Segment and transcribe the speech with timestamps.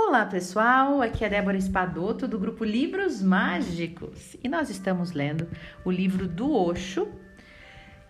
[0.00, 5.46] Olá pessoal, aqui é Débora Espadoto do grupo Livros Mágicos e nós estamos lendo
[5.84, 7.08] o livro do Osho,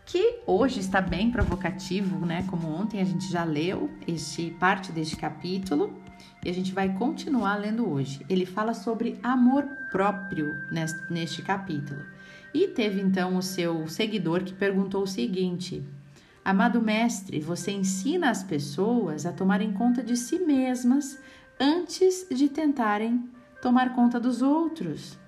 [0.04, 2.46] que hoje está bem provocativo, né?
[2.48, 6.00] Como ontem a gente já leu este parte deste capítulo
[6.44, 8.24] e a gente vai continuar lendo hoje.
[8.28, 12.00] Ele fala sobre amor próprio neste, neste capítulo.
[12.54, 15.82] E teve então o seu seguidor que perguntou o seguinte:
[16.44, 21.18] Amado mestre, você ensina as pessoas a tomarem conta de si mesmas
[21.60, 23.28] antes de tentarem
[23.60, 25.18] tomar conta dos outros.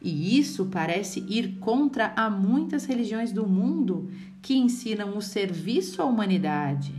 [0.00, 6.04] E isso parece ir contra a muitas religiões do mundo que ensinam o serviço à
[6.04, 6.92] humanidade.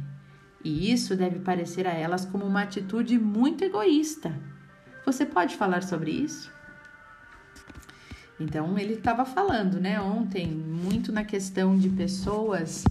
[0.64, 4.34] E isso deve parecer a elas como uma atitude muito egoísta.
[5.06, 6.50] Você pode falar sobre isso?
[8.40, 12.86] Então, ele estava falando, né, ontem, muito na questão de pessoas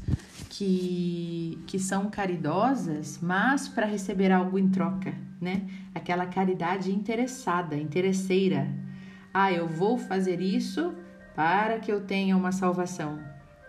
[0.52, 5.66] que, que são caridosas, mas para receber algo em troca, né?
[5.94, 8.68] Aquela caridade interessada, interesseira.
[9.32, 10.94] Ah, eu vou fazer isso
[11.34, 13.18] para que eu tenha uma salvação,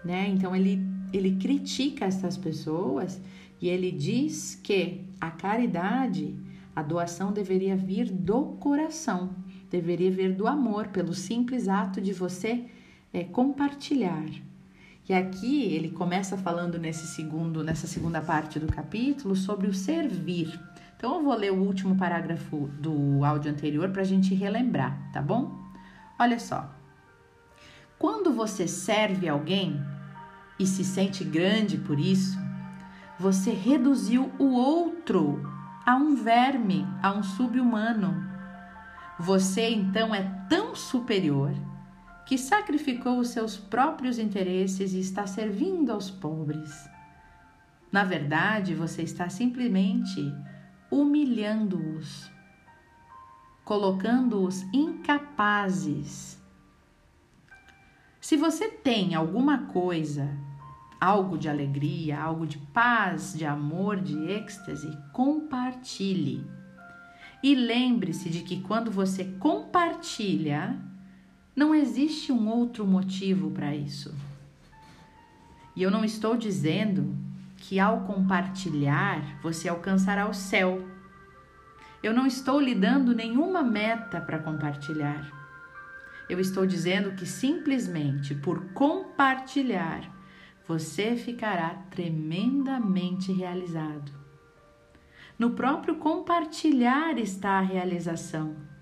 [0.03, 0.27] né?
[0.27, 3.21] Então ele ele critica essas pessoas
[3.61, 6.35] e ele diz que a caridade,
[6.75, 9.35] a doação deveria vir do coração,
[9.69, 12.65] deveria vir do amor, pelo simples ato de você
[13.13, 14.25] é, compartilhar,
[15.07, 20.57] e aqui ele começa falando nesse segundo, nessa segunda parte do capítulo sobre o servir.
[20.95, 25.21] Então eu vou ler o último parágrafo do áudio anterior para a gente relembrar, tá
[25.21, 25.59] bom?
[26.17, 26.73] Olha só.
[27.99, 29.81] Quando você serve alguém
[30.57, 32.39] e se sente grande por isso,
[33.19, 35.43] você reduziu o outro
[35.85, 38.25] a um verme, a um subhumano.
[39.19, 41.51] Você então é tão superior
[42.25, 46.89] que sacrificou os seus próprios interesses e está servindo aos pobres.
[47.91, 50.33] Na verdade, você está simplesmente
[50.89, 52.31] humilhando-os,
[53.63, 56.41] colocando-os incapazes.
[58.19, 60.29] Se você tem alguma coisa,
[60.99, 66.47] algo de alegria, algo de paz, de amor, de êxtase, compartilhe.
[67.43, 70.79] E lembre-se de que quando você compartilha,
[71.55, 74.13] não existe um outro motivo para isso.
[75.75, 77.15] E eu não estou dizendo
[77.57, 80.87] que ao compartilhar você alcançará o céu.
[82.01, 85.31] Eu não estou lhe dando nenhuma meta para compartilhar.
[86.29, 90.11] Eu estou dizendo que simplesmente por compartilhar
[90.67, 94.11] você ficará tremendamente realizado.
[95.37, 98.72] No próprio compartilhar está a realização.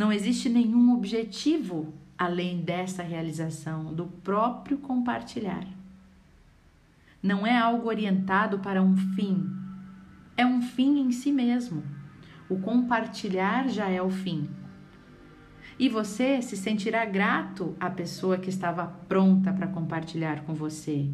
[0.00, 5.66] Não existe nenhum objetivo além dessa realização, do próprio compartilhar.
[7.22, 9.46] Não é algo orientado para um fim,
[10.38, 11.82] é um fim em si mesmo.
[12.48, 14.48] O compartilhar já é o fim.
[15.78, 21.10] E você se sentirá grato à pessoa que estava pronta para compartilhar com você.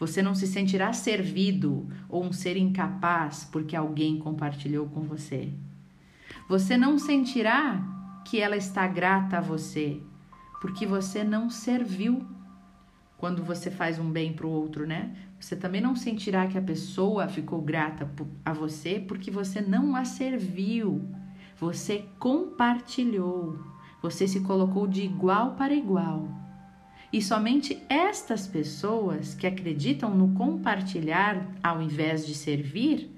[0.00, 5.52] Você não se sentirá servido ou um ser incapaz porque alguém compartilhou com você.
[6.48, 7.94] Você não sentirá
[8.26, 10.00] que ela está grata a você,
[10.60, 12.26] porque você não serviu
[13.16, 15.14] quando você faz um bem para o outro, né?
[15.38, 18.10] Você também não sentirá que a pessoa ficou grata
[18.44, 21.08] a você porque você não a serviu,
[21.56, 23.60] você compartilhou,
[24.02, 26.28] você se colocou de igual para igual.
[27.12, 33.15] E somente estas pessoas que acreditam no compartilhar ao invés de servir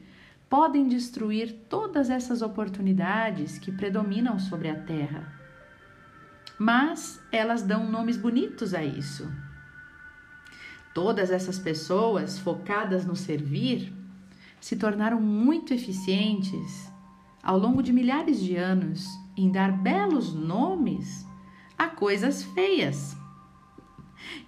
[0.48, 5.32] podem destruir todas essas oportunidades que predominam sobre a terra.
[6.58, 9.30] Mas elas dão nomes bonitos a isso.
[10.94, 13.92] Todas essas pessoas focadas no servir
[14.60, 16.90] se tornaram muito eficientes
[17.42, 21.24] ao longo de milhares de anos em dar belos nomes
[21.76, 23.16] a coisas feias.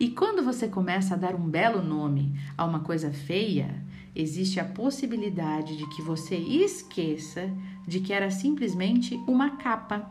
[0.01, 3.85] E quando você começa a dar um belo nome a uma coisa feia,
[4.15, 7.51] existe a possibilidade de que você esqueça
[7.87, 10.11] de que era simplesmente uma capa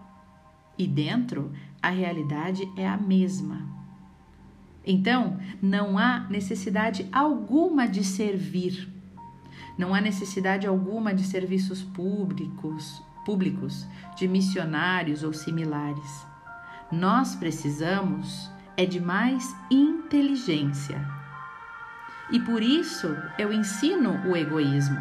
[0.77, 1.51] e dentro
[1.81, 3.67] a realidade é a mesma.
[4.85, 8.87] Então, não há necessidade alguma de servir.
[9.77, 13.85] Não há necessidade alguma de serviços públicos, públicos,
[14.15, 16.25] de missionários ou similares.
[16.91, 21.18] Nós precisamos é de mais inteligência
[22.31, 24.99] e por isso eu ensino o egoísmo.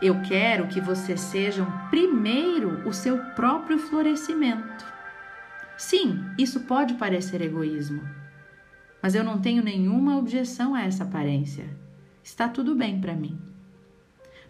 [0.00, 4.84] Eu quero que vocês sejam primeiro o seu próprio florescimento.
[5.76, 8.02] Sim, isso pode parecer egoísmo,
[9.02, 11.66] mas eu não tenho nenhuma objeção a essa aparência.
[12.22, 13.38] Está tudo bem para mim.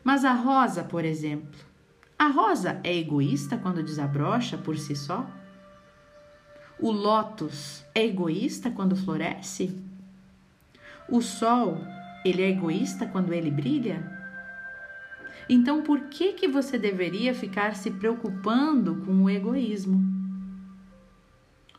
[0.05, 1.59] Mas a rosa, por exemplo,
[2.19, 5.25] A rosa é egoísta quando desabrocha por si só?
[6.81, 9.81] O lótus é egoísta quando floresce?
[11.11, 11.79] O sol,
[12.23, 14.19] ele é egoísta quando ele brilha?
[15.49, 20.03] Então, por que que você deveria ficar se preocupando com o egoísmo?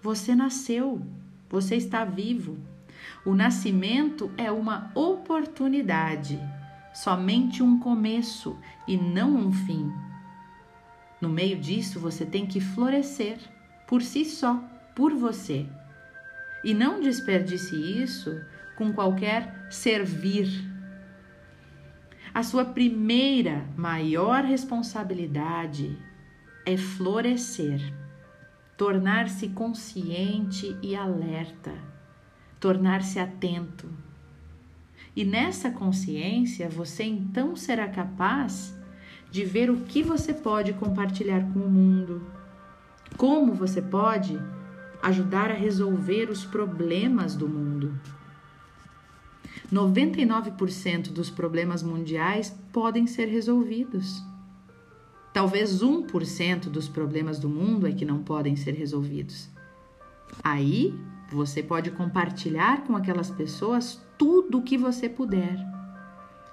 [0.01, 1.05] Você nasceu,
[1.47, 2.57] você está vivo.
[3.23, 6.39] O nascimento é uma oportunidade,
[6.91, 9.91] somente um começo e não um fim.
[11.21, 13.37] No meio disso, você tem que florescer
[13.85, 14.55] por si só,
[14.95, 15.67] por você.
[16.63, 18.41] E não desperdice isso
[18.79, 20.67] com qualquer servir
[22.33, 25.97] a sua primeira maior responsabilidade
[26.63, 27.81] é florescer,
[28.77, 31.73] tornar-se consciente e alerta,
[32.59, 33.89] tornar-se atento.
[35.15, 38.77] E nessa consciência você então será capaz
[39.31, 42.25] de ver o que você pode compartilhar com o mundo,
[43.17, 44.39] como você pode
[45.01, 47.99] ajudar a resolver os problemas do mundo.
[49.71, 54.23] 99% dos problemas mundiais podem ser resolvidos.
[55.33, 59.49] Talvez 1% dos problemas do mundo é que não podem ser resolvidos.
[60.43, 60.93] Aí
[61.31, 65.57] você pode compartilhar com aquelas pessoas tudo o que você puder.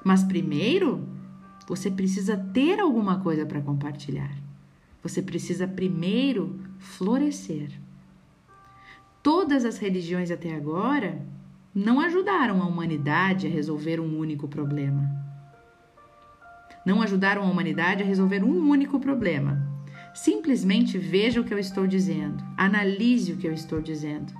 [0.05, 1.07] Mas primeiro,
[1.67, 4.37] você precisa ter alguma coisa para compartilhar.
[5.03, 7.71] Você precisa primeiro florescer.
[9.23, 11.21] Todas as religiões até agora
[11.77, 15.11] não ajudaram a humanidade a resolver um único problema.
[16.87, 19.63] Não ajudaram a humanidade a resolver um único problema.
[20.15, 24.33] Simplesmente veja o que eu estou dizendo, analise o que eu estou dizendo.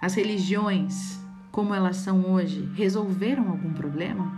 [0.00, 1.18] As religiões,
[1.50, 4.32] como elas são hoje, resolveram algum problema?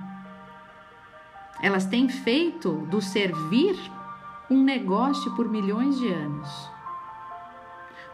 [1.61, 3.77] Elas têm feito do servir
[4.49, 6.71] um negócio por milhões de anos.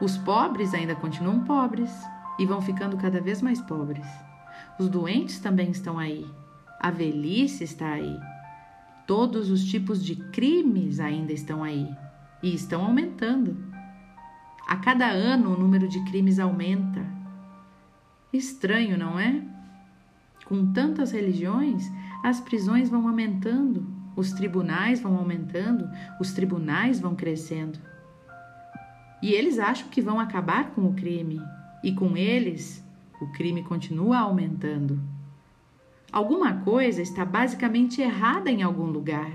[0.01, 1.93] Os pobres ainda continuam pobres,
[2.39, 4.07] e vão ficando cada vez mais pobres.
[4.79, 6.27] Os doentes também estão aí.
[6.81, 8.19] A velhice está aí.
[9.07, 11.89] Todos os tipos de crimes ainda estão aí
[12.43, 13.57] e estão aumentando.
[14.69, 17.05] A cada ano o número de crimes aumenta.
[18.33, 19.43] Estranho, não é?
[20.45, 21.91] Com tantas religiões,
[22.23, 27.79] as prisões vão aumentando, os tribunais vão aumentando, os tribunais vão crescendo.
[29.23, 31.41] E eles acham que vão acabar com o crime,
[31.83, 32.85] e com eles
[33.21, 35.01] o crime continua aumentando.
[36.11, 39.33] Alguma coisa está basicamente errada em algum lugar.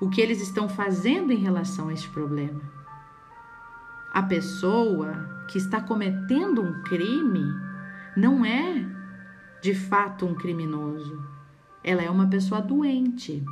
[0.00, 2.60] O que eles estão fazendo em relação a este problema?
[4.12, 7.42] A pessoa que está cometendo um crime
[8.16, 8.84] não é
[9.60, 11.22] de fato um criminoso.
[11.82, 13.44] Ela é uma pessoa doente.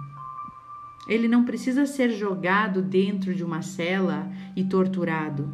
[1.08, 5.52] Ele não precisa ser jogado dentro de uma cela e torturado.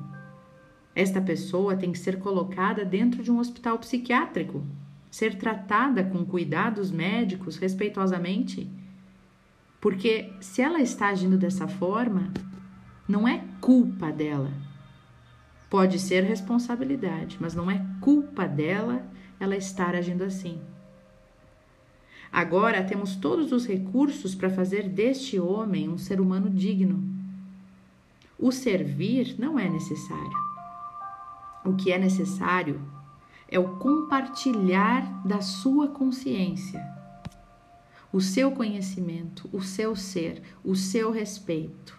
[1.00, 4.62] Esta pessoa tem que ser colocada dentro de um hospital psiquiátrico,
[5.10, 8.70] ser tratada com cuidados médicos respeitosamente.
[9.80, 12.30] Porque se ela está agindo dessa forma,
[13.08, 14.52] não é culpa dela.
[15.70, 19.02] Pode ser responsabilidade, mas não é culpa dela
[19.40, 20.60] ela estar agindo assim.
[22.30, 27.02] Agora temos todos os recursos para fazer deste homem um ser humano digno.
[28.38, 30.49] O servir não é necessário.
[31.64, 32.80] O que é necessário
[33.48, 36.80] é o compartilhar da sua consciência,
[38.12, 41.98] o seu conhecimento, o seu ser, o seu respeito.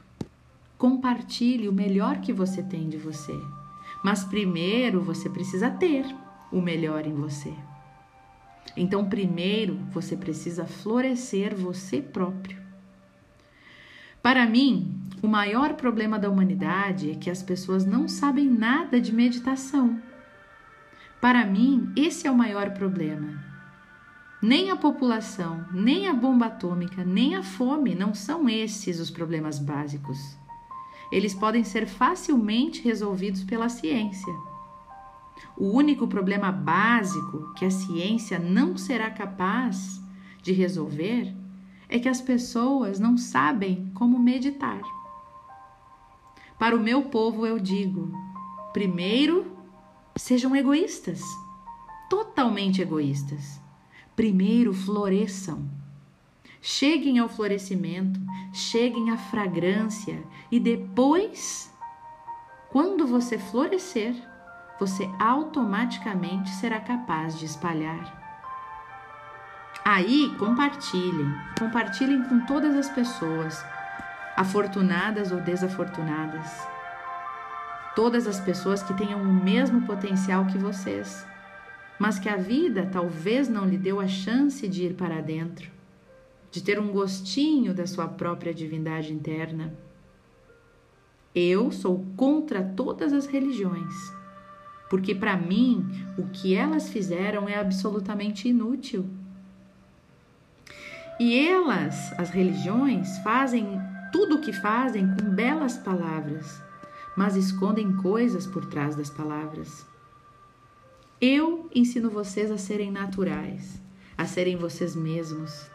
[0.78, 3.38] Compartilhe o melhor que você tem de você.
[4.04, 6.06] Mas primeiro você precisa ter
[6.52, 7.54] o melhor em você.
[8.76, 12.58] Então, primeiro você precisa florescer você próprio.
[14.22, 19.14] Para mim, o maior problema da humanidade é que as pessoas não sabem nada de
[19.14, 20.02] meditação.
[21.22, 23.40] Para mim, esse é o maior problema.
[24.42, 29.60] Nem a população, nem a bomba atômica, nem a fome não são esses os problemas
[29.60, 30.18] básicos.
[31.12, 34.34] Eles podem ser facilmente resolvidos pela ciência.
[35.56, 40.02] O único problema básico que a ciência não será capaz
[40.42, 41.32] de resolver
[41.88, 44.82] é que as pessoas não sabem como meditar.
[46.62, 48.12] Para o meu povo eu digo:
[48.72, 49.58] primeiro,
[50.16, 51.20] sejam egoístas,
[52.08, 53.60] totalmente egoístas.
[54.16, 55.68] Primeiro, floresçam.
[56.62, 58.20] Cheguem ao florescimento,
[58.54, 61.74] cheguem à fragrância e depois,
[62.70, 64.14] quando você florescer,
[64.80, 68.22] você automaticamente será capaz de espalhar.
[69.84, 73.66] Aí, compartilhem, compartilhem com todas as pessoas
[74.36, 76.48] afortunadas ou desafortunadas.
[77.96, 81.26] Todas as pessoas que tenham o mesmo potencial que vocês,
[82.00, 85.70] mas que a vida talvez não lhe deu a chance de ir para dentro,
[86.50, 89.74] de ter um gostinho da sua própria divindade interna.
[91.36, 93.94] Eu sou contra todas as religiões,
[94.90, 95.86] porque para mim
[96.18, 99.06] o que elas fizeram é absolutamente inútil.
[101.20, 103.80] E elas, as religiões, fazem
[104.12, 106.62] tudo o que fazem com belas palavras,
[107.16, 109.86] mas escondem coisas por trás das palavras.
[111.20, 113.82] Eu ensino vocês a serem naturais,
[114.18, 115.70] a serem vocês mesmos.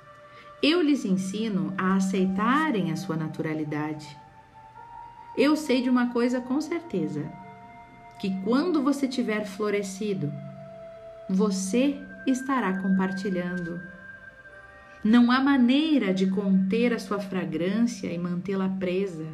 [0.62, 4.06] Eu lhes ensino a aceitarem a sua naturalidade.
[5.36, 7.30] Eu sei de uma coisa com certeza:
[8.18, 10.32] que quando você tiver florescido,
[11.28, 13.80] você estará compartilhando
[15.06, 19.28] não há maneira de conter a sua fragrância e mantê-la presa.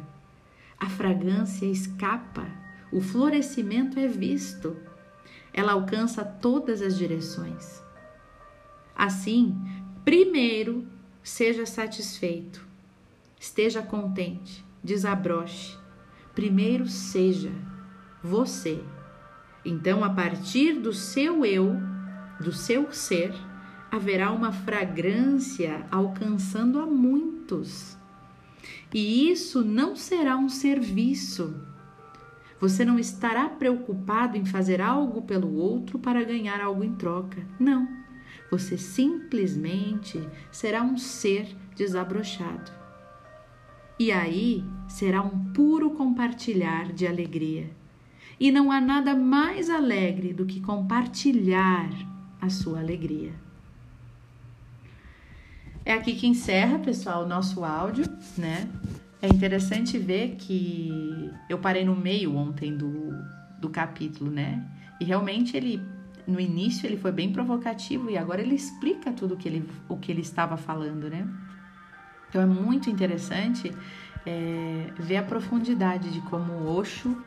[0.79, 2.45] A fragrância escapa,
[2.91, 4.77] o florescimento é visto.
[5.51, 7.81] Ela alcança todas as direções.
[8.95, 9.59] Assim,
[10.05, 10.85] primeiro,
[11.23, 12.63] seja satisfeito,
[13.39, 15.75] esteja contente, desabroche.
[16.35, 17.51] Primeiro, seja
[18.21, 18.79] você.
[19.65, 21.77] Então, a partir do seu eu,
[22.39, 23.33] do seu ser,
[23.93, 27.95] haverá uma fragrância alcançando a muitos.
[28.91, 31.55] E isso não será um serviço.
[32.59, 37.45] Você não estará preocupado em fazer algo pelo outro para ganhar algo em troca.
[37.59, 37.87] Não.
[38.49, 40.19] Você simplesmente
[40.51, 42.71] será um ser desabrochado.
[43.99, 47.69] E aí será um puro compartilhar de alegria.
[48.39, 51.91] E não há nada mais alegre do que compartilhar
[52.41, 53.42] a sua alegria.
[55.93, 58.67] É aqui que encerra, pessoal, o nosso áudio, né?
[59.21, 63.13] É interessante ver que eu parei no meio ontem do,
[63.59, 64.65] do capítulo, né?
[64.99, 65.79] E realmente ele,
[66.25, 70.11] no início, ele foi bem provocativo e agora ele explica tudo que ele, o que
[70.11, 71.27] ele estava falando, né?
[72.27, 73.71] Então é muito interessante
[74.25, 77.23] é, ver a profundidade de como o Osho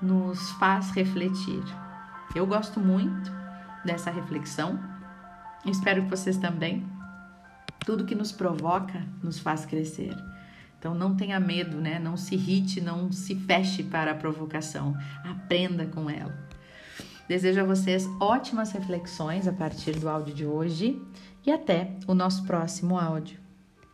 [0.00, 1.64] nos faz refletir.
[2.32, 3.32] Eu gosto muito
[3.84, 4.78] dessa reflexão,
[5.66, 6.93] espero que vocês também.
[7.84, 10.16] Tudo que nos provoca nos faz crescer.
[10.78, 11.98] Então não tenha medo, né?
[11.98, 14.94] Não se irrite, não se feche para a provocação.
[15.24, 16.34] Aprenda com ela.
[17.26, 21.00] Desejo a vocês ótimas reflexões a partir do áudio de hoje
[21.44, 23.43] e até o nosso próximo áudio.